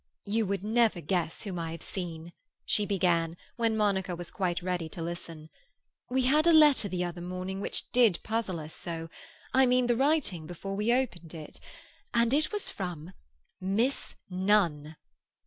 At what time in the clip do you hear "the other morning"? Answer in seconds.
6.89-7.61